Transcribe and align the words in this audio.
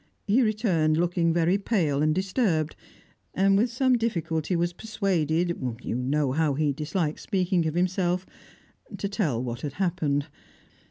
He 0.25 0.41
returned 0.41 0.97
looking 0.97 1.31
very 1.31 1.59
pale 1.59 2.01
and 2.01 2.15
disturbed, 2.15 2.75
and 3.35 3.55
with 3.55 3.69
some 3.71 3.99
difficulty 3.99 4.55
was 4.55 4.73
persuaded 4.73 5.49
(you 5.83 5.93
know 5.93 6.31
how 6.31 6.55
he 6.55 6.73
disliked 6.73 7.19
speaking 7.19 7.67
of 7.67 7.75
himself) 7.75 8.25
to 8.97 9.07
tell 9.07 9.43
what 9.43 9.61
had 9.61 9.73
happened. 9.73 10.25